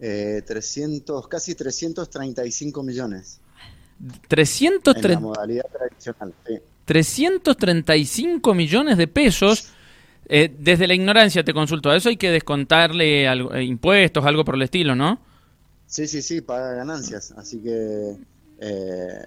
eh, 0.00 0.42
300, 0.46 1.26
casi 1.28 1.54
335 1.54 2.82
millones. 2.82 3.40
330 4.28 5.00
En 5.08 5.14
la 5.14 5.20
modalidad 5.20 5.64
tradicional, 5.72 6.32
sí. 6.46 6.54
335 6.84 8.54
millones 8.54 8.96
de 8.96 9.08
pesos. 9.08 9.70
Eh, 10.30 10.54
desde 10.58 10.86
la 10.86 10.94
ignorancia 10.94 11.42
te 11.42 11.54
consulto, 11.54 11.90
a 11.90 11.96
eso 11.96 12.08
hay 12.10 12.16
que 12.16 12.30
descontarle 12.30 13.26
algo- 13.26 13.54
eh, 13.54 13.64
impuestos, 13.64 14.24
algo 14.24 14.44
por 14.44 14.54
el 14.56 14.62
estilo, 14.62 14.94
¿no? 14.94 15.20
Sí, 15.86 16.06
sí, 16.06 16.20
sí, 16.22 16.42
paga 16.42 16.72
ganancias. 16.74 17.32
Así 17.32 17.58
que 17.60 18.16
eh, 18.60 19.22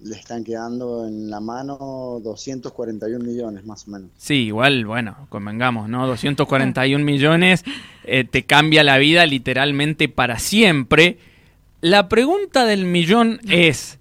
le 0.00 0.14
están 0.14 0.44
quedando 0.44 1.06
en 1.06 1.28
la 1.28 1.40
mano 1.40 2.20
241 2.22 3.24
millones 3.24 3.64
más 3.64 3.86
o 3.88 3.90
menos. 3.90 4.10
Sí, 4.16 4.46
igual, 4.46 4.86
bueno, 4.86 5.26
convengamos, 5.28 5.88
¿no? 5.88 6.06
241 6.06 7.04
millones 7.04 7.64
eh, 8.04 8.24
te 8.24 8.44
cambia 8.44 8.84
la 8.84 8.98
vida 8.98 9.26
literalmente 9.26 10.08
para 10.08 10.38
siempre. 10.38 11.18
La 11.80 12.08
pregunta 12.08 12.64
del 12.64 12.84
millón 12.84 13.40
es, 13.48 13.98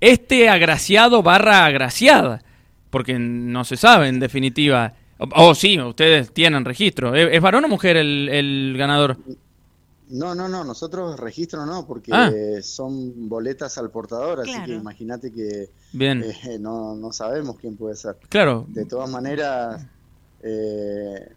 ¿este 0.00 0.48
agraciado 0.48 1.22
barra 1.22 1.64
agraciada? 1.64 2.42
Porque 2.90 3.18
no 3.18 3.64
se 3.64 3.76
sabe 3.76 4.08
en 4.08 4.20
definitiva. 4.20 4.94
Oh, 5.18 5.54
sí, 5.54 5.78
ustedes 5.80 6.32
tienen 6.32 6.64
registro. 6.64 7.14
¿Es 7.14 7.40
varón 7.40 7.64
o 7.64 7.68
mujer 7.68 7.96
el, 7.96 8.28
el 8.30 8.74
ganador? 8.78 9.18
No, 10.10 10.34
no, 10.34 10.48
no, 10.48 10.64
nosotros 10.64 11.18
registro 11.18 11.64
no, 11.66 11.86
porque 11.86 12.10
Ah. 12.12 12.30
son 12.62 13.28
boletas 13.28 13.78
al 13.78 13.90
portador, 13.90 14.40
así 14.40 14.52
que 14.66 14.74
imagínate 14.74 15.30
que 15.32 15.70
Bien, 15.92 16.22
eh, 16.24 16.58
no, 16.60 16.94
no 16.96 17.12
sabemos 17.12 17.56
quién 17.60 17.76
puede 17.76 17.96
ser. 17.96 18.16
claro. 18.28 18.66
De 18.68 18.84
todas 18.84 19.08
maneras, 19.08 19.86
eh, 20.42 21.28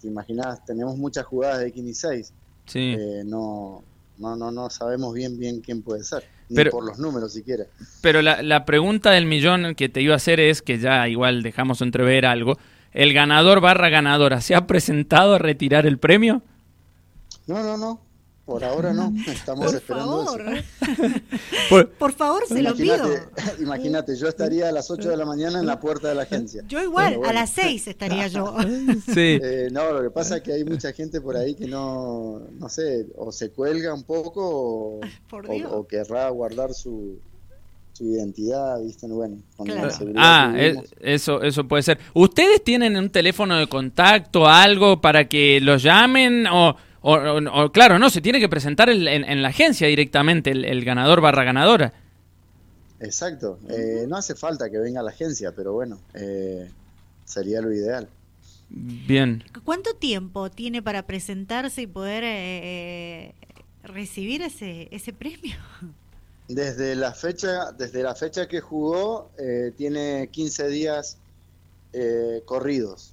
te 0.00 0.06
imaginas, 0.06 0.64
tenemos 0.64 0.96
muchas 0.96 1.24
jugadas 1.26 1.60
de 1.60 1.72
15 1.72 1.90
y 1.90 1.94
6, 1.94 2.32
Sí. 2.66 2.94
eh, 2.98 3.22
no, 3.24 3.82
no, 4.18 4.36
no, 4.36 4.50
no 4.50 4.70
sabemos 4.70 5.14
bien 5.14 5.38
bien 5.38 5.60
quién 5.60 5.82
puede 5.82 6.04
ser, 6.04 6.24
ni 6.48 6.56
Pero- 6.56 6.70
por 6.70 6.84
los 6.84 6.98
números 6.98 7.32
siquiera. 7.32 7.64
Pero 8.00 8.22
la, 8.22 8.42
la 8.42 8.64
pregunta 8.64 9.10
del 9.10 9.26
millón 9.26 9.74
que 9.74 9.88
te 9.88 10.00
iba 10.02 10.14
a 10.14 10.16
hacer 10.16 10.40
es, 10.40 10.62
que 10.62 10.78
ya 10.78 11.08
igual 11.08 11.42
dejamos 11.42 11.82
entrever 11.82 12.26
algo, 12.26 12.58
¿el 12.92 13.12
ganador 13.12 13.60
barra 13.60 13.88
ganadora 13.88 14.40
se 14.40 14.54
ha 14.54 14.66
presentado 14.66 15.34
a 15.34 15.38
retirar 15.38 15.84
el 15.86 15.98
premio? 15.98 16.42
No, 17.48 17.62
no, 17.62 17.76
no, 17.76 18.00
por 18.44 18.62
ahora 18.64 18.92
no, 18.92 19.12
estamos 19.26 19.66
Por 19.66 19.74
esperando 19.74 20.24
favor. 20.24 20.40
eso. 20.54 20.64
Por- 21.70 21.88
Por 21.90 22.12
favor, 22.12 22.42
se 22.46 22.62
lo 22.62 22.74
pido. 22.74 22.96
Imagínate, 23.60 24.16
yo 24.16 24.28
estaría 24.28 24.68
a 24.68 24.72
las 24.72 24.90
8 24.90 25.10
de 25.10 25.16
la 25.16 25.24
mañana 25.26 25.58
en 25.60 25.66
la 25.66 25.80
puerta 25.80 26.08
de 26.08 26.14
la 26.14 26.22
agencia. 26.22 26.62
Yo 26.68 26.80
igual, 26.82 27.16
bueno. 27.16 27.28
a 27.30 27.32
las 27.34 27.50
seis 27.50 27.86
estaría 27.88 28.28
yo. 28.28 28.56
sí. 29.06 29.38
Eh, 29.42 29.68
no, 29.72 29.92
lo 29.92 30.02
que 30.02 30.10
pasa 30.10 30.36
es 30.38 30.42
que 30.42 30.52
hay 30.52 30.64
mucha 30.64 30.92
gente 30.92 31.20
por 31.20 31.36
ahí 31.36 31.54
que 31.54 31.66
no, 31.66 32.40
no 32.58 32.68
sé, 32.68 33.06
o 33.16 33.32
se 33.32 33.50
cuelga 33.50 33.92
un 33.92 34.04
poco 34.04 34.40
o, 34.46 35.00
Por 35.28 35.50
o- 35.50 35.52
Dios. 35.52 35.70
o 35.72 35.86
querrá 35.86 36.28
guardar 36.30 36.72
su, 36.72 37.18
su 37.92 38.04
identidad, 38.04 38.80
¿viste? 38.80 39.06
Bueno, 39.08 39.38
con 39.56 39.66
Claro. 39.66 39.86
la 39.86 39.90
seguridad 39.92 40.22
Ah, 40.24 40.54
es- 40.56 40.62
vivimos. 40.74 40.94
eso, 41.00 41.42
eso 41.42 41.68
puede 41.68 41.82
ser. 41.82 41.98
¿Ustedes 42.14 42.62
tienen 42.64 42.96
un 42.96 43.10
teléfono 43.10 43.56
de 43.58 43.66
contacto, 43.66 44.46
algo 44.48 45.00
para 45.02 45.28
que 45.28 45.60
los 45.60 45.82
llamen? 45.82 46.46
O, 46.46 46.76
o- 47.12 47.38
o- 47.38 47.64
o, 47.64 47.72
claro, 47.72 47.98
no, 47.98 48.10
se 48.10 48.20
tiene 48.20 48.40
que 48.40 48.48
presentar 48.48 48.88
el- 48.90 49.06
en, 49.08 49.24
en 49.24 49.42
la 49.42 49.48
agencia 49.48 49.86
directamente 49.88 50.50
el, 50.50 50.64
el 50.64 50.84
ganador 50.84 51.20
barra 51.20 51.44
ganadora. 51.44 51.92
Exacto. 53.00 53.58
Eh, 53.68 54.06
no 54.08 54.16
hace 54.16 54.34
falta 54.34 54.68
que 54.70 54.78
venga 54.78 55.00
a 55.00 55.02
la 55.04 55.10
agencia, 55.10 55.52
pero 55.54 55.72
bueno, 55.72 55.98
eh, 56.14 56.68
sería 57.24 57.60
lo 57.60 57.72
ideal. 57.72 58.08
Bien. 58.70 59.44
¿Cuánto 59.64 59.94
tiempo 59.94 60.50
tiene 60.50 60.82
para 60.82 61.06
presentarse 61.06 61.82
y 61.82 61.86
poder 61.86 62.24
eh, 62.24 63.30
eh, 63.30 63.34
recibir 63.84 64.42
ese, 64.42 64.88
ese 64.90 65.12
premio? 65.12 65.56
Desde 66.48 66.94
la 66.96 67.12
fecha, 67.12 67.72
desde 67.72 68.02
la 68.02 68.14
fecha 68.14 68.48
que 68.48 68.60
jugó, 68.60 69.30
eh, 69.38 69.72
tiene 69.76 70.28
15 70.32 70.68
días 70.68 71.18
eh, 71.92 72.42
corridos. 72.46 73.12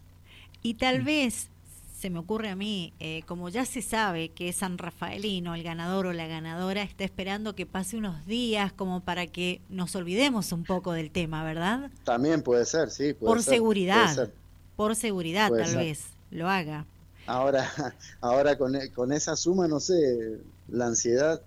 Y 0.63 0.73
tal 0.75 1.03
vez, 1.03 1.49
se 1.97 2.09
me 2.09 2.19
ocurre 2.19 2.49
a 2.49 2.55
mí, 2.55 2.93
eh, 2.99 3.23
como 3.25 3.49
ya 3.49 3.65
se 3.65 3.81
sabe 3.81 4.29
que 4.29 4.49
es 4.49 4.57
San 4.57 4.77
Rafaelino, 4.77 5.55
el 5.55 5.63
ganador 5.63 6.07
o 6.07 6.13
la 6.13 6.27
ganadora 6.27 6.83
está 6.83 7.03
esperando 7.03 7.55
que 7.55 7.65
pase 7.65 7.97
unos 7.97 8.25
días 8.25 8.73
como 8.73 8.99
para 9.01 9.27
que 9.27 9.61
nos 9.69 9.95
olvidemos 9.95 10.51
un 10.51 10.63
poco 10.65 10.91
del 10.91 11.09
tema, 11.11 11.43
¿verdad? 11.43 11.89
También 12.03 12.41
puede 12.43 12.65
ser, 12.65 12.89
sí. 12.91 13.13
puede 13.13 13.31
Por 13.33 13.37
ser, 13.39 13.45
puede 13.45 13.55
seguridad. 13.57 14.13
ser. 14.13 14.33
Por 14.75 14.95
seguridad, 14.95 15.47
Puede 15.49 15.63
tal 15.63 15.71
ser. 15.71 15.79
vez, 15.79 16.05
lo 16.31 16.49
haga. 16.49 16.85
Ahora, 17.27 17.71
ahora 18.21 18.57
con, 18.57 18.73
con 18.93 19.11
esa 19.13 19.35
suma, 19.35 19.67
no 19.67 19.79
sé, 19.79 20.37
la 20.67 20.87
ansiedad. 20.87 21.41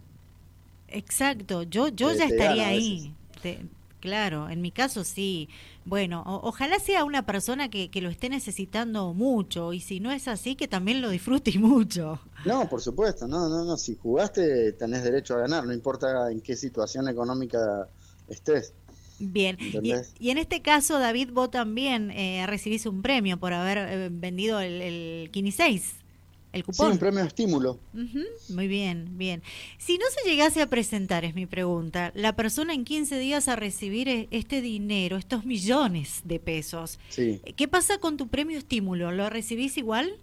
Exacto, 0.88 1.62
yo, 1.64 1.88
yo 1.88 2.10
Te- 2.12 2.18
ya 2.18 2.26
te 2.28 2.34
estaría 2.34 2.68
ahí. 2.68 3.12
Te- 3.42 3.60
claro, 4.00 4.48
en 4.48 4.60
mi 4.60 4.70
caso 4.72 5.04
sí. 5.04 5.48
Bueno, 5.84 6.22
o- 6.26 6.48
ojalá 6.48 6.78
sea 6.78 7.04
una 7.04 7.24
persona 7.26 7.68
que, 7.70 7.90
que 7.90 8.00
lo 8.00 8.08
esté 8.10 8.28
necesitando 8.28 9.14
mucho 9.14 9.72
y 9.72 9.80
si 9.80 10.00
no 10.00 10.10
es 10.12 10.28
así, 10.28 10.56
que 10.56 10.68
también 10.68 11.00
lo 11.02 11.10
disfrute 11.10 11.58
mucho. 11.58 12.20
No, 12.44 12.68
por 12.68 12.80
supuesto, 12.80 13.26
no, 13.28 13.48
no, 13.48 13.64
no. 13.64 13.76
Si 13.76 13.96
jugaste, 13.96 14.72
tenés 14.74 15.02
derecho 15.04 15.34
a 15.34 15.38
ganar, 15.40 15.66
no 15.66 15.72
importa 15.74 16.30
en 16.30 16.40
qué 16.40 16.56
situación 16.56 17.08
económica 17.08 17.88
estés. 18.26 18.74
Bien, 19.20 19.58
y 20.18 20.30
en 20.30 20.38
este 20.38 20.62
caso, 20.62 21.00
David, 21.00 21.30
vos 21.32 21.50
también 21.50 22.12
eh, 22.12 22.46
recibís 22.46 22.86
un 22.86 23.02
premio 23.02 23.36
por 23.38 23.52
haber 23.52 23.78
eh, 23.78 24.08
vendido 24.12 24.60
el, 24.60 24.80
el 24.80 25.30
Kini 25.32 25.50
6, 25.50 25.97
el 26.52 26.60
Sí, 26.62 26.66
cupón. 26.66 26.92
un 26.92 26.98
premio 26.98 27.20
de 27.20 27.26
estímulo. 27.28 27.78
Muy 28.48 28.68
bien, 28.68 29.18
bien. 29.18 29.42
Si 29.78 29.98
no 29.98 30.04
se 30.14 30.28
llegase 30.28 30.62
a 30.62 30.66
presentar, 30.68 31.24
es 31.24 31.34
mi 31.34 31.46
pregunta, 31.46 32.10
la 32.14 32.34
persona 32.34 32.72
en 32.74 32.84
15 32.84 33.18
días 33.18 33.48
a 33.48 33.56
recibir 33.56 34.08
e- 34.08 34.28
este 34.30 34.60
dinero, 34.62 35.16
estos 35.16 35.44
millones 35.44 36.22
de 36.24 36.38
pesos, 36.40 36.98
Sí. 37.10 37.40
¿qué 37.56 37.68
pasa 37.68 37.98
con 37.98 38.16
tu 38.16 38.28
premio 38.28 38.56
estímulo? 38.58 39.12
¿Lo 39.12 39.28
recibís 39.30 39.76
igual? 39.76 40.14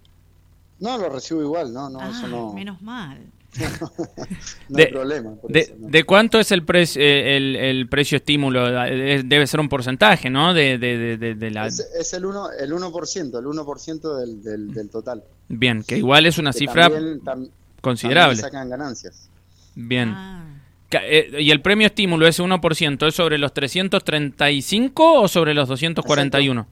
No, 0.79 0.97
lo 0.97 1.09
recibo 1.09 1.41
igual, 1.41 1.71
no, 1.73 1.89
no, 1.89 1.99
eso 2.01 2.25
Ah, 2.25 2.27
no, 2.27 2.53
menos 2.53 2.81
mal. 2.81 3.19
no 4.69 4.77
De- 4.77 4.83
hay 4.83 4.91
problema. 4.91 5.35
por 5.35 5.51
¿De, 5.51 5.59
eso, 5.61 5.73
no. 5.77 5.87
de 5.89 6.03
cuánto 6.03 6.39
es 6.39 6.51
el, 6.51 6.63
pre- 6.63 6.83
eh, 6.95 7.37
el, 7.37 7.55
el 7.55 7.87
precio 7.89 8.17
estímulo? 8.17 8.65
Debe 8.69 9.47
ser 9.47 9.59
un 9.59 9.69
porcentaje, 9.69 10.29
¿no? 10.29 10.53
De, 10.53 10.77
de, 10.77 10.97
de- 10.97 11.17
de- 11.17 11.35
de 11.35 11.51
la... 11.51 11.67
Es, 11.67 11.79
es 11.79 12.13
el 12.13 12.23
1%, 12.23 12.49
el 12.59 12.71
1%, 12.71 13.39
el 13.39 13.45
1% 13.45 14.17
del, 14.19 14.43
del, 14.43 14.73
del 14.73 14.89
total. 14.89 15.23
Bien, 15.47 15.83
que 15.83 15.97
igual 15.97 16.25
es 16.25 16.37
una 16.37 16.51
Que 16.51 16.59
cifra 16.59 16.89
también- 16.89 17.21
tam- 17.21 17.49
considerable. 17.81 18.35
también 18.35 18.51
sacan 18.51 18.69
ganancias. 18.69 19.29
Bien. 19.75 20.09
Ah, 20.13 20.45
eh, 20.91 21.29
¿Y 21.39 21.51
el 21.51 21.61
premio 21.61 21.87
estímulo, 21.87 22.25
ese 22.27 22.41
1%, 22.41 23.07
es 23.07 23.15
sobre 23.15 23.37
los 23.37 23.53
335 23.53 25.21
o 25.21 25.27
sobre 25.27 25.53
los 25.53 25.67
241? 25.67 26.67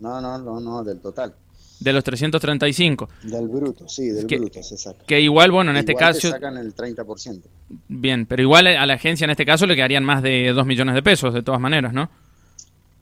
No, 0.00 0.20
no, 0.20 0.38
no, 0.38 0.60
no, 0.60 0.82
del 0.84 1.00
total. 1.00 1.34
De 1.80 1.92
los 1.92 2.02
335. 2.02 3.08
Del 3.22 3.46
bruto, 3.48 3.88
sí, 3.88 4.08
del 4.08 4.26
Que- 4.26 4.38
bruto 4.38 4.62
se 4.62 4.76
saca. 4.76 5.04
Que 5.04 5.20
igual, 5.20 5.52
bueno, 5.52 5.70
en 5.70 5.76
este 5.76 5.92
te 5.92 5.98
caso... 5.98 6.28
sacan 6.30 6.56
el 6.56 6.74
30%. 6.74 7.40
Bien, 7.88 8.26
pero 8.26 8.42
igual 8.42 8.66
a 8.66 8.84
la 8.84 8.94
agencia 8.94 9.24
en 9.24 9.30
este 9.30 9.46
caso 9.46 9.64
le 9.64 9.76
quedarían 9.76 10.04
más 10.04 10.22
de 10.22 10.52
2 10.52 10.66
millones 10.66 10.96
de 10.96 11.02
pesos, 11.02 11.32
de 11.32 11.42
todas 11.42 11.60
maneras, 11.60 11.92
¿no? 11.92 12.10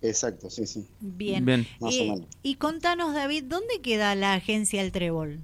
Exacto, 0.03 0.51
sí, 0.51 0.67
sí. 0.67 0.87
bien. 1.01 1.45
Bien. 1.45 1.67
Más 1.81 1.95
o 1.99 2.05
menos. 2.05 2.27
y 2.43 2.57
contanos, 2.57 3.15
David, 3.15 3.45
¿dónde 3.49 3.81
queda 3.83 4.15
la 4.15 4.35
agencia 4.35 4.83
El 4.83 4.93
Trébol? 4.93 5.39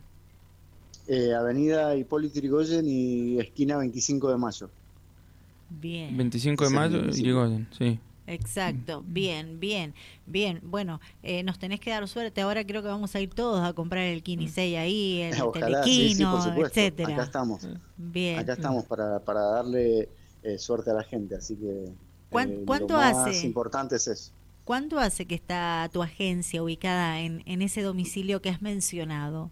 Eh, 1.09 1.33
Avenida 1.34 1.97
Hipólito 1.97 2.34
Yrigoyen 2.39 2.87
y 2.87 3.41
esquina 3.41 3.78
25 3.78 4.31
de 4.31 4.37
mayo. 4.37 4.71
Bien. 5.71 6.15
25 6.17 6.65
de 6.65 6.71
mayo, 6.71 7.12
sí. 7.12 7.22
Irigoyen, 7.22 7.67
sí. 7.77 7.99
Exacto, 8.27 9.03
bien, 9.06 9.59
bien, 9.59 9.94
bien. 10.27 10.60
Bueno, 10.62 11.00
eh, 11.22 11.43
nos 11.43 11.59
tenés 11.59 11.81
que 11.81 11.91
dar 11.91 12.06
suerte. 12.06 12.41
Ahora 12.41 12.65
creo 12.65 12.81
que 12.83 12.88
vamos 12.88 13.15
a 13.15 13.21
ir 13.21 13.31
todos 13.34 13.65
a 13.65 13.72
comprar 13.72 14.05
el 14.05 14.22
Kini 14.22 14.49
6 14.49 14.78
ahí, 14.78 15.21
el 15.22 15.34
Ojalá, 15.43 15.83
sí, 15.88 16.09
sí, 16.09 16.25
telequino, 16.25 16.55
por 16.55 16.66
etcétera. 16.69 17.15
Acá 17.15 17.22
estamos. 17.25 17.69
Bien. 17.97 18.39
Acá 18.39 18.53
estamos 18.54 18.84
para, 18.86 19.19
para 19.24 19.41
darle 19.42 20.09
eh, 20.42 20.59
suerte 20.59 20.91
a 20.91 20.95
la 20.95 21.03
gente, 21.04 21.34
así 21.36 21.57
que 21.57 21.92
¿Cuán- 22.30 22.48
eh, 22.51 22.63
cuánto 22.65 22.95
lo 22.95 23.01
más 23.01 23.27
hace? 23.28 23.47
importante 23.47 23.97
es 23.97 24.07
eso. 24.09 24.33
¿Cuánto 24.65 24.98
hace 24.98 25.27
que 25.27 25.34
está 25.36 25.89
tu 25.92 26.03
agencia 26.03 26.63
ubicada 26.63 27.21
en, 27.21 27.42
en 27.47 27.63
ese 27.63 27.83
domicilio 27.83 28.41
que 28.42 28.51
has 28.51 28.63
mencionado? 28.63 29.51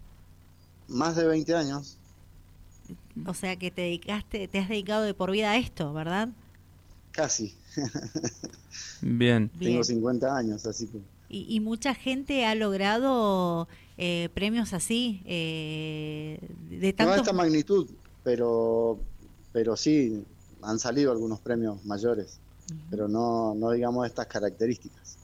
Más 0.89 1.15
de 1.15 1.25
20 1.25 1.55
años, 1.55 1.97
O 3.25 3.33
sea 3.33 3.55
que 3.55 3.71
te 3.71 3.81
dedicaste, 3.83 4.47
te 4.47 4.59
has 4.59 4.69
dedicado 4.69 5.03
de 5.03 5.13
por 5.13 5.31
vida 5.31 5.51
a 5.51 5.57
esto, 5.57 5.93
¿verdad? 5.93 6.29
Casi. 7.11 7.55
Bien. 9.01 9.49
Bien. 9.53 9.71
Tengo 9.73 9.83
50 9.83 10.35
años, 10.35 10.65
así 10.65 10.87
que 10.87 10.99
Y, 11.29 11.45
y 11.55 11.59
mucha 11.59 11.93
gente 11.93 12.45
ha 12.45 12.55
logrado 12.55 13.67
eh, 13.97 14.29
premios 14.33 14.73
así, 14.73 15.21
eh, 15.25 16.39
de 16.69 16.87
no 16.87 16.89
a 16.89 16.93
tanto... 16.93 17.15
esta 17.21 17.33
magnitud, 17.33 17.87
pero, 18.23 18.99
pero 19.53 19.77
sí 19.77 20.23
han 20.61 20.79
salido 20.79 21.11
algunos 21.11 21.39
premios 21.39 21.83
mayores, 21.85 22.39
pero 22.89 23.07
no, 23.07 23.55
no 23.55 23.71
digamos 23.71 24.05
estas 24.07 24.27
características. 24.27 25.17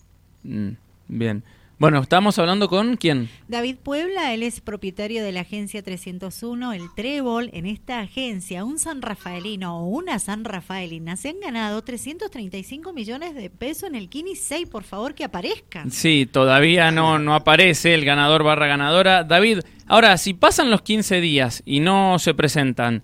Mm, 0.43 0.71
Bien. 1.07 1.43
Bueno, 1.79 2.00
estamos 2.00 2.39
hablando 2.39 2.69
con 2.69 2.97
quién? 2.97 3.29
David 3.47 3.75
Puebla, 3.83 4.33
él 4.33 4.41
es 4.41 4.62
propietario 4.62 5.24
de 5.24 5.31
la 5.31 5.41
agencia 5.41 5.83
301, 5.83 6.74
el 6.74 6.91
Trébol. 6.95 7.51
En 7.53 7.68
esta 7.68 8.00
agencia, 8.00 8.63
un 8.63 8.79
San 8.79 9.03
Rafaelino 9.03 9.81
o 9.81 9.88
una 9.88 10.18
San 10.18 10.44
Rafaelina 10.44 11.18
se 11.18 11.29
han 11.29 11.39
ganado 11.39 11.83
335 11.83 12.94
millones 12.94 13.35
de 13.35 13.51
pesos 13.51 13.89
en 13.89 13.94
el 13.94 14.09
Kini 14.09 14.35
6. 14.35 14.68
Por 14.69 14.85
favor, 14.85 15.13
que 15.13 15.24
aparezcan. 15.24 15.91
Sí, 15.91 16.25
todavía 16.25 16.89
no, 16.89 17.19
no 17.19 17.35
aparece 17.35 17.94
el 17.94 18.06
ganador 18.06 18.41
barra 18.41 18.65
ganadora. 18.65 19.23
David, 19.23 19.59
ahora, 19.85 20.18
si 20.18 20.33
pasan 20.33 20.71
los 20.71 20.81
15 20.81 21.21
días 21.21 21.62
y 21.63 21.80
no 21.80 22.18
se 22.18 22.33
presentan, 22.33 23.03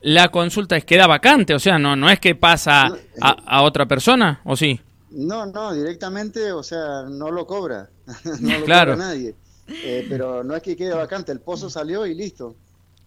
la 0.00 0.30
consulta 0.30 0.78
es 0.78 0.86
queda 0.86 1.06
vacante, 1.06 1.54
o 1.54 1.58
sea, 1.58 1.78
no, 1.78 1.96
no 1.96 2.08
es 2.08 2.18
que 2.18 2.34
pasa 2.34 2.86
a, 3.20 3.30
a 3.46 3.60
otra 3.60 3.84
persona, 3.84 4.40
¿o 4.44 4.56
sí? 4.56 4.80
No, 5.10 5.44
no, 5.44 5.74
directamente, 5.74 6.50
o 6.52 6.62
sea, 6.62 7.02
no 7.10 7.30
lo 7.30 7.46
cobra. 7.46 7.90
no 8.40 8.58
lo 8.58 8.64
claro. 8.64 8.92
cobra 8.94 9.06
nadie. 9.08 9.34
Eh, 9.68 10.06
pero 10.08 10.44
no 10.44 10.54
es 10.54 10.62
que 10.62 10.76
quede 10.76 10.94
vacante, 10.94 11.32
el 11.32 11.40
pozo 11.40 11.68
salió 11.68 12.06
y 12.06 12.14
listo. 12.14 12.54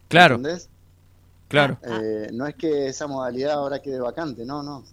Claro. 0.07 0.35
¿Entendés? 0.35 0.69
Claro. 1.47 1.79
Eh, 1.83 2.29
no 2.33 2.45
es 2.45 2.55
que 2.55 2.87
esa 2.87 3.07
modalidad 3.07 3.53
ahora 3.53 3.81
quede 3.81 3.99
vacante, 3.99 4.45
no, 4.45 4.61
no. 4.61 4.83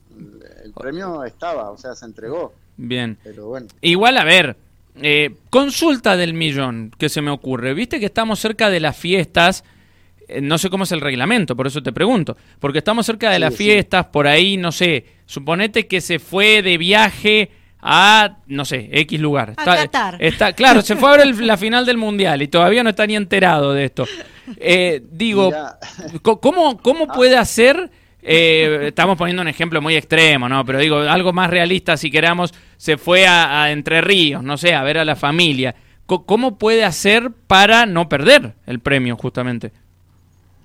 El 0.64 0.72
premio 0.72 1.24
estaba, 1.24 1.70
o 1.70 1.76
sea, 1.76 1.94
se 1.94 2.06
entregó. 2.06 2.54
Bien. 2.76 3.18
Pero 3.22 3.48
bueno. 3.48 3.66
Igual, 3.82 4.16
a 4.18 4.24
ver, 4.24 4.56
eh, 4.94 5.34
consulta 5.50 6.16
del 6.16 6.32
millón 6.34 6.92
que 6.98 7.08
se 7.08 7.20
me 7.20 7.30
ocurre. 7.30 7.74
Viste 7.74 8.00
que 8.00 8.06
estamos 8.06 8.38
cerca 8.38 8.70
de 8.70 8.80
las 8.80 8.96
fiestas. 8.96 9.64
eh, 10.28 10.40
no 10.40 10.58
sé 10.58 10.70
cómo 10.70 10.84
es 10.84 10.92
el 10.92 11.00
reglamento, 11.02 11.56
por 11.56 11.66
eso 11.66 11.82
te 11.82 11.92
pregunto. 11.92 12.36
Porque 12.58 12.78
estamos 12.78 13.04
cerca 13.06 13.30
de 13.30 13.38
Sí, 13.40 13.40
las 13.40 13.54
sí. 13.54 13.64
fiestas, 13.64 14.06
por 14.06 14.26
ahí, 14.26 14.56
no 14.56 14.72
sé. 14.72 15.04
Suponete 15.26 15.86
que 15.86 16.00
se 16.00 16.18
fue 16.18 16.62
de 16.62 16.78
viaje 16.78 17.50
a, 17.80 18.38
no 18.46 18.64
sé, 18.64 18.88
X 18.92 19.20
lugar. 19.20 19.54
A 19.56 19.64
Qatar. 19.64 20.16
está, 20.20 20.52
claro, 20.54 20.82
se 20.82 20.96
fue 20.96 21.08
a 21.10 21.16
ver 21.16 21.26
el- 21.28 21.46
la 21.46 21.56
final 21.58 21.86
del 21.86 21.96
mundial 21.98 22.42
y 22.42 22.48
todavía 22.48 22.82
no 22.82 22.90
está 22.90 23.06
ni 23.06 23.16
enterado 23.16 23.72
de 23.72 23.84
esto. 23.84 24.06
Eh, 24.58 25.02
digo, 25.10 25.52
¿Cómo, 26.22 26.78
cómo 26.78 27.06
puede 27.08 27.36
hacer? 27.36 27.90
eh, 28.28 28.86
estamos 28.88 29.16
poniendo 29.16 29.42
un 29.42 29.46
ejemplo 29.48 29.80
muy 29.80 29.94
extremo, 29.94 30.48
¿no? 30.48 30.64
Pero 30.64 30.80
digo, 30.80 30.96
algo 30.98 31.32
más 31.32 31.48
realista, 31.48 31.96
si 31.96 32.10
queramos, 32.10 32.52
se 32.76 32.96
fue 32.96 33.24
a, 33.26 33.62
a 33.62 33.70
Entre 33.70 34.00
Ríos, 34.00 34.42
no 34.42 34.56
sé, 34.56 34.74
a 34.74 34.82
ver 34.82 34.98
a 34.98 35.04
la 35.04 35.14
familia. 35.14 35.76
¿Cómo 36.06 36.58
puede 36.58 36.84
hacer 36.84 37.30
para 37.46 37.86
no 37.86 38.08
perder 38.08 38.54
el 38.66 38.80
premio, 38.80 39.16
justamente? 39.16 39.72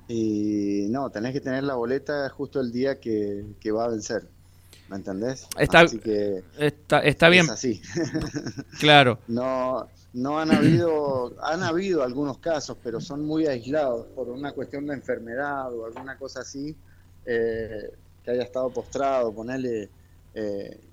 Y 0.08 0.88
no, 0.90 1.10
tenés 1.10 1.34
que 1.34 1.40
tener 1.42 1.64
la 1.64 1.76
boleta 1.76 2.30
justo 2.30 2.60
el 2.60 2.72
día 2.72 3.00
que, 3.00 3.44
que 3.60 3.72
va 3.72 3.86
a 3.86 3.90
vencer. 3.90 4.24
¿Me 4.92 4.98
entendés? 4.98 5.48
Está- 5.58 5.80
Así 5.80 6.00
que 6.00 6.44
Está, 6.60 7.00
está 7.00 7.30
bien, 7.30 7.46
es 7.46 7.52
así. 7.52 7.82
claro. 8.80 9.20
No, 9.30 9.88
no 10.14 10.38
han 10.38 10.52
habido, 10.52 11.34
han 11.42 11.64
habido 11.64 12.04
algunos 12.04 12.40
casos, 12.40 12.78
pero 12.84 13.00
son 13.00 13.26
muy 13.26 13.48
aislados 13.48 14.06
por 14.08 14.28
una 14.30 14.52
cuestión 14.52 14.86
de 14.88 14.94
enfermedad 14.94 15.74
o 15.74 15.86
alguna 15.86 16.18
cosa 16.18 16.42
así, 16.42 16.76
eh, 17.26 17.90
que 18.24 18.32
haya 18.32 18.44
estado 18.44 18.70
postrado, 18.70 19.34
ponerle, 19.34 19.90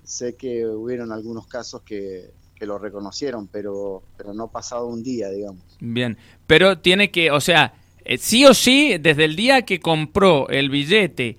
sé 0.03 0.35
que 0.35 0.65
hubieron 0.65 1.11
algunos 1.11 1.45
casos 1.47 1.81
que, 1.81 2.31
que 2.55 2.65
lo 2.65 2.77
reconocieron, 2.77 3.47
pero, 3.47 4.01
pero 4.17 4.33
no 4.33 4.47
pasado 4.47 4.87
un 4.87 5.03
día, 5.03 5.29
digamos. 5.29 5.61
Bien. 5.81 6.17
Pero 6.47 6.79
tiene 6.79 7.11
que, 7.11 7.31
o 7.31 7.41
sea, 7.41 7.73
eh, 8.05 8.17
sí 8.17 8.45
o 8.45 8.53
sí, 8.53 8.97
desde 8.97 9.25
el 9.25 9.35
día 9.35 9.63
que 9.63 9.79
compró 9.81 10.47
el 10.49 10.69
billete 10.69 11.37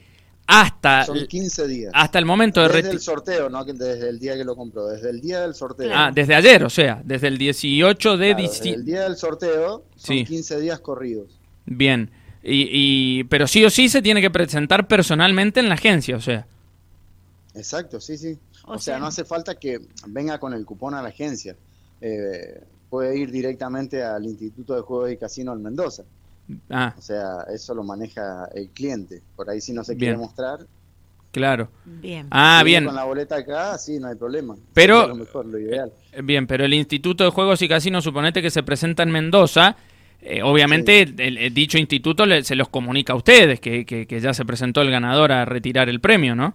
hasta, 0.51 1.05
Son 1.05 1.27
15 1.27 1.67
días. 1.69 1.93
hasta 1.95 2.19
el 2.19 2.25
momento 2.27 2.61
de 2.61 2.69
Desde 2.69 2.91
el 2.91 3.01
sorteo, 3.01 3.49
no 3.49 3.65
que 3.65 3.73
desde 3.73 4.09
el 4.09 4.19
día 4.19 4.35
que 4.37 4.45
lo 4.45 4.57
compró, 4.57 4.87
desde 4.89 5.11
el 5.11 5.21
día 5.21 5.41
del 5.43 5.55
sorteo. 5.55 5.91
Ah, 5.95 6.11
desde 6.15 6.35
ayer, 6.35 6.63
o 6.65 6.71
sea, 6.71 7.01
desde 7.05 7.29
el 7.29 7.39
18 7.39 8.17
de 8.17 8.35
Claro, 8.35 8.43
desde 8.43 8.49
diciembre. 8.51 8.81
el 8.81 8.85
día 8.85 9.03
del 9.03 9.17
sorteo 9.17 9.85
son 9.97 10.17
Sí. 10.17 10.25
15 10.25 10.61
días 10.61 10.81
corridos. 10.81 11.39
Bien. 11.67 12.11
Y, 12.43 12.69
y, 13.21 13.25
pero 13.25 13.47
sí 13.47 13.65
o 13.65 13.71
sí 13.71 13.89
se 13.89 14.01
tiene 14.03 14.21
que 14.21 14.31
presentar 14.31 14.89
personalmente 14.89 15.61
en 15.61 15.69
la 15.69 15.75
agencia, 15.75 16.17
o 16.17 16.21
sea. 16.21 16.47
Exacto, 17.55 18.01
sí, 18.01 18.17
sí. 18.17 18.39
O 18.65 18.75
O, 18.75 18.79
sea, 18.79 18.95
sea- 18.95 18.99
no 18.99 19.07
hace 19.07 19.25
falta 19.25 19.55
que 19.57 19.81
venga 20.07 20.39
con 20.39 20.53
el 20.55 20.65
cupón 20.65 20.95
a 20.95 21.03
la 21.03 21.09
agencia. 21.09 21.57
Eh, 22.01 22.63
puede 22.89 23.17
ir 23.19 23.31
directamente 23.31 24.03
al 24.03 24.25
Instituto 24.25 24.75
de 24.75 24.81
Juegos 24.83 25.13
y 25.13 25.17
Casino 25.17 25.53
en 25.53 25.63
Mendoza. 25.63 26.05
Ah, 26.71 26.95
O 26.99 27.03
sea, 27.03 27.43
eso 27.53 27.75
lo 27.75 27.83
maneja 27.83 28.49
el 28.55 28.69
cliente. 28.71 29.23
Por 29.37 29.49
ahí 29.51 29.61
si 29.61 29.73
no 29.73 29.85
se 29.85 29.97
quiere 29.97 30.15
Bien. 30.15 30.21
mostrar. 30.21 30.67
claro. 31.33 31.69
Bien. 31.85 32.27
Ah, 32.31 32.63
bien. 32.65 32.85
Con 32.87 32.95
la 32.97 33.05
boleta 33.05 33.37
acá, 33.37 33.79
sí, 33.79 33.99
no 34.01 34.09
hay 34.09 34.17
problema. 34.17 34.57
Pero- 34.75 35.07
lo 35.09 35.15
mejor, 35.15 35.47
lo 35.47 35.59
ideal. 35.59 35.93
Eh, 36.13 36.23
Bien, 36.23 36.47
pero 36.47 36.65
el 36.65 36.75
Instituto 36.75 37.23
de 37.25 37.31
Juegos 37.31 37.63
y 37.63 37.69
Casinos, 37.69 38.03
suponete 38.05 38.43
que 38.43 38.51
se 38.51 38.63
presenta 38.63 39.03
en 39.05 39.11
Mendoza. 39.11 39.77
eh, 40.23 40.43
obviamente, 40.43 41.01
el, 41.03 41.39
el 41.39 41.55
dicho 41.55 41.79
instituto 41.79 42.27
le- 42.27 42.45
se 42.45 42.55
los 42.55 42.69
comunica 42.69 43.15
a 43.15 43.17
ustedes 43.17 43.59
que, 43.59 43.87
que- 43.87 44.07
que 44.07 44.21
ya 44.21 44.35
se 44.35 44.45
presentó 44.45 44.83
el 44.83 44.91
ganador 44.91 45.33
a 45.33 45.47
retirar 45.47 45.89
el 45.89 45.99
premio, 46.01 46.35
¿no? 46.35 46.53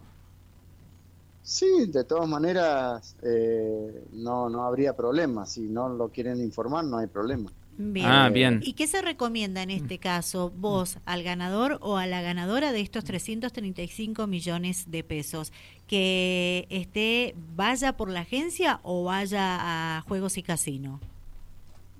Sí, 1.41 1.85
de 1.87 2.03
todas 2.03 2.27
maneras, 2.27 3.15
eh, 3.23 4.03
no, 4.13 4.49
no 4.49 4.63
habría 4.65 4.93
problema. 4.95 5.45
Si 5.45 5.61
no 5.61 5.89
lo 5.89 6.09
quieren 6.09 6.39
informar, 6.41 6.83
no 6.85 6.97
hay 6.97 7.07
problema. 7.07 7.51
Bien. 7.77 8.05
Ah, 8.05 8.29
bien. 8.29 8.61
¿Y 8.63 8.73
qué 8.73 8.87
se 8.87 9.01
recomienda 9.01 9.61
en 9.61 9.69
este 9.69 9.99
caso, 9.99 10.51
vos, 10.55 10.97
al 11.05 11.23
ganador 11.23 11.77
o 11.81 11.97
a 11.97 12.07
la 12.07 12.21
ganadora 12.21 12.71
de 12.71 12.79
estos 12.79 13.03
335 13.03 14.27
millones 14.27 14.89
de 14.89 15.03
pesos? 15.03 15.51
¿Que 15.87 16.67
esté, 16.69 17.35
vaya 17.55 17.97
por 17.97 18.09
la 18.09 18.21
agencia 18.21 18.79
o 18.83 19.03
vaya 19.03 19.97
a 19.97 20.01
Juegos 20.01 20.37
y 20.37 20.43
Casino? 20.43 21.01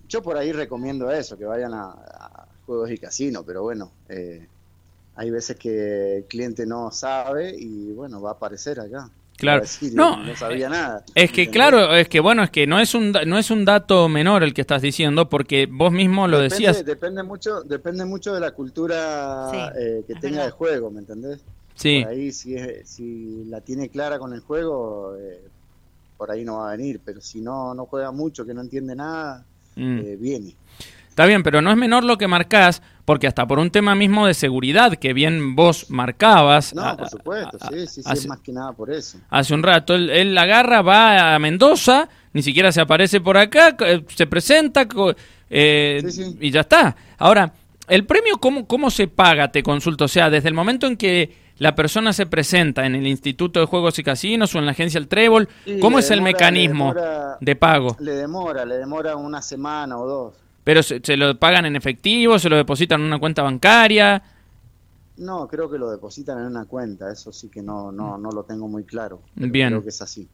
Yo 0.07 0.21
por 0.21 0.37
ahí 0.37 0.51
recomiendo 0.51 1.11
eso, 1.11 1.37
que 1.37 1.45
vayan 1.45 1.73
a, 1.73 1.89
a 1.89 2.47
juegos 2.65 2.91
y 2.91 2.97
casino, 2.97 3.43
pero 3.43 3.63
bueno, 3.63 3.91
eh, 4.09 4.47
hay 5.15 5.29
veces 5.29 5.57
que 5.57 6.17
el 6.17 6.23
cliente 6.25 6.65
no 6.65 6.91
sabe 6.91 7.55
y 7.57 7.91
bueno, 7.93 8.21
va 8.21 8.31
a 8.31 8.33
aparecer 8.33 8.79
acá. 8.79 9.09
Claro. 9.37 9.61
Decir, 9.61 9.93
No, 9.93 10.23
no 10.23 10.35
sabía 10.35 10.69
nada. 10.69 11.03
Es 11.13 11.31
que 11.31 11.43
¿entendés? 11.43 11.49
claro, 11.49 11.95
es 11.95 12.07
que 12.07 12.19
bueno, 12.21 12.41
es 12.43 12.49
que 12.51 12.65
no 12.67 12.79
es 12.79 12.95
un 12.95 13.11
da- 13.11 13.25
no 13.25 13.37
es 13.37 13.51
un 13.51 13.65
dato 13.65 14.07
menor 14.07 14.43
el 14.43 14.53
que 14.53 14.61
estás 14.61 14.81
diciendo 14.81 15.27
porque 15.29 15.65
vos 15.69 15.91
mismo 15.91 16.27
lo 16.27 16.37
depende, 16.39 16.55
decías. 16.67 16.85
Depende 16.85 17.21
mucho, 17.23 17.61
depende 17.63 18.05
mucho 18.05 18.33
de 18.33 18.39
la 18.39 18.51
cultura 18.51 19.49
Sí, 19.51 19.57
eh, 19.77 20.03
que 20.07 20.13
tenga 20.15 20.37
verdad. 20.37 20.45
de 20.45 20.51
juego, 20.51 20.89
¿me 20.91 20.99
entendés? 20.99 21.41
Sí. 21.75 22.01
Por 22.03 22.11
ahí 22.13 22.31
si, 22.31 22.55
es- 22.55 22.87
si 22.87 23.43
la 23.49 23.59
tiene 23.59 23.89
clara 23.89 24.19
con 24.19 24.31
el 24.33 24.39
juego, 24.39 25.15
eh, 25.19 25.41
por 26.17 26.31
ahí 26.31 26.45
no 26.45 26.59
va 26.59 26.69
a 26.69 26.77
venir, 26.77 27.01
pero 27.03 27.19
si 27.19 27.41
no, 27.41 27.73
no 27.73 27.85
juega 27.87 28.11
mucho, 28.11 28.45
que 28.45 28.53
no 28.53 28.61
entiende 28.61 28.95
nada, 28.95 29.43
Mm. 29.75 29.99
eh, 29.99 30.15
viene. 30.17 30.55
Está 31.15 31.25
bien, 31.27 31.43
pero 31.43 31.61
no 31.61 31.71
es 31.71 31.77
menor 31.77 32.03
lo 32.03 32.17
que 32.17 32.27
marcás, 32.27 32.81
porque 33.05 33.25
hasta 33.25 33.47
por 33.47 33.57
un 33.57 33.71
tema 33.71 33.95
mismo 33.95 34.27
de 34.27 34.33
seguridad 34.33 34.95
que 34.97 35.13
bien 35.13 35.55
vos 35.55 35.89
marcabas. 35.89 36.73
No, 36.75 36.81
a- 36.83 36.97
por 36.97 37.07
supuesto, 37.09 37.57
a- 37.61 37.69
sí, 37.69 37.87
sí, 37.87 37.87
sí, 37.87 38.01
hace, 38.03 38.19
es 38.23 38.27
más 38.27 38.41
que 38.41 38.51
nada 38.51 38.73
por 38.73 38.91
eso. 38.91 39.17
hace 39.29 39.53
un 39.53 39.63
rato, 39.63 39.95
él, 39.95 40.09
él 40.09 40.37
agarra, 40.37 40.81
va 40.81 41.33
a 41.33 41.39
Mendoza, 41.39 42.09
ni 42.33 42.43
siquiera 42.43 42.69
se 42.73 42.81
aparece 42.81 43.21
por 43.21 43.37
acá, 43.37 43.77
eh, 43.79 44.03
se 44.13 44.27
presenta 44.27 44.85
eh, 45.49 46.01
Sí, 46.05 46.11
sí. 46.11 46.37
y 46.41 46.51
ya 46.51 46.59
está. 46.61 46.93
Ahora, 47.17 47.53
¿el 47.87 48.03
premio 48.05 48.37
cómo, 48.37 48.67
cómo 48.67 48.89
se 48.91 49.07
paga? 49.07 49.53
Te 49.53 49.63
consulto, 49.63 50.03
o 50.03 50.09
sea, 50.09 50.29
desde 50.29 50.49
el 50.49 50.53
momento 50.53 50.85
en 50.85 50.97
que 50.97 51.33
la 51.59 51.75
persona 51.75 52.11
se 52.11 52.25
presenta 52.25 52.85
en 52.85 52.93
el 52.93 53.07
Instituto 53.07 53.61
de 53.61 53.67
Juegos 53.67 53.97
y 53.99 54.03
Casinos 54.03 54.53
o 54.53 54.59
en 54.59 54.65
la 54.65 54.71
agencia 54.73 54.97
El 54.97 55.07
Trébol, 55.07 55.47
¿cómo 55.79 55.97
es 55.99 56.11
el 56.11 56.21
mecanismo 56.21 56.93
demora- 56.93 57.37
de 57.39 57.55
pago? 57.55 57.95
Le 58.01 58.11
demora, 58.15 58.65
le 58.65 58.75
demora 58.75 59.15
una 59.15 59.41
semana 59.41 59.97
o 59.97 60.05
dos. 60.05 60.33
¿Pero 60.65 60.83
se, 60.83 60.99
se 61.01 61.15
lo 61.15 61.39
pagan 61.39 61.65
en 61.65 61.77
efectivo, 61.77 62.37
se 62.37 62.49
lo 62.49 62.57
depositan 62.57 62.99
en 62.99 63.07
una 63.07 63.19
cuenta 63.19 63.43
bancaria? 63.43 64.21
No, 65.17 65.47
creo 65.47 65.69
que 65.69 65.77
lo 65.77 65.89
depositan 65.89 66.39
en 66.39 66.47
una 66.47 66.65
cuenta, 66.65 67.11
eso 67.11 67.31
sí 67.31 67.47
que 67.47 67.61
no, 67.61 67.91
no, 67.91 68.17
no 68.17 68.31
lo 68.31 68.43
tengo 68.43 68.67
muy 68.67 68.83
claro. 68.83 69.21
pero 69.35 69.51
Bien. 69.51 69.69
Creo 69.69 69.83
que 69.83 69.89
es 69.89 70.01
así. 70.01 70.27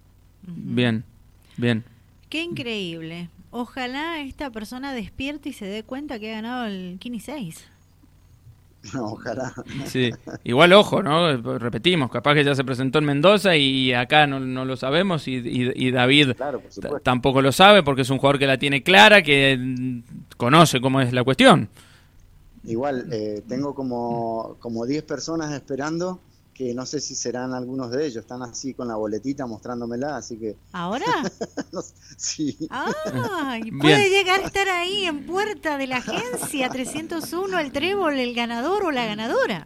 Bien, 0.44 1.04
bien. 1.58 1.84
Qué 2.30 2.42
increíble. 2.42 3.30
Ojalá 3.52 4.22
esta 4.22 4.50
persona 4.50 4.94
despierte 4.94 5.50
y 5.50 5.54
se 5.54 5.66
dé 5.66 5.84
cuenta 5.84 6.18
que 6.18 6.32
ha 6.32 6.36
ganado 6.36 6.66
el 6.66 6.98
Kini 7.00 7.20
6. 7.20 7.68
Ojalá. 9.00 9.54
Sí. 9.86 10.10
Igual 10.44 10.74
ojo, 10.74 11.04
¿no? 11.04 11.38
Repetimos, 11.60 12.10
capaz 12.10 12.34
que 12.34 12.44
ya 12.44 12.56
se 12.56 12.64
presentó 12.64 12.98
en 13.00 13.06
Mendoza 13.06 13.56
y 13.56 13.94
acá 13.94 14.26
no, 14.28 14.40
no 14.40 14.66
lo 14.66 14.76
sabemos 14.76 15.28
y, 15.28 15.36
y- 15.36 15.72
y 15.76 15.92
David 15.92 16.34
Claro, 16.36 16.62
tampoco 17.04 17.42
lo 17.42 17.52
sabe 17.52 17.84
porque 17.84 18.02
es 18.02 18.10
un 18.10 18.18
jugador 18.18 18.40
que 18.40 18.48
la 18.48 18.58
tiene 18.58 18.82
clara, 18.82 19.22
que 19.22 20.02
conoce 20.38 20.82
cómo 20.82 21.00
es 21.02 21.14
la 21.14 21.24
cuestión. 21.24 21.70
Igual, 22.64 23.08
eh, 23.12 23.42
tengo 23.48 23.74
como, 23.76 24.56
como 24.60 24.86
10 24.86 25.04
personas 25.04 25.52
esperando 25.54 26.20
que 26.62 26.76
no 26.76 26.86
sé 26.86 27.00
si 27.02 27.16
serán 27.16 27.56
algunos 27.56 27.90
de 27.90 28.06
ellos. 28.06 28.18
Están 28.18 28.44
así 28.44 28.76
con 28.76 28.88
la 28.88 28.96
boletita 28.96 29.48
mostrándomela, 29.48 30.18
así 30.18 30.38
que 30.38 30.58
¿Ahora? 30.74 31.06
no 31.72 31.82
sí. 32.18 32.56
Ah, 32.70 33.58
y 33.58 33.64
Bien. 33.64 33.80
puede 33.80 34.10
llegar 34.12 34.42
a 34.42 34.46
estar 34.46 34.70
ahí 34.70 35.06
en 35.06 35.26
puerta 35.26 35.80
de 35.80 35.88
la 35.88 35.98
agencia 35.98 36.70
301, 36.70 37.58
el 37.58 37.72
trébol, 37.72 38.20
el 38.20 38.36
ganador 38.36 38.86
o 38.86 38.92
la 38.92 39.08
ganadora. 39.08 39.66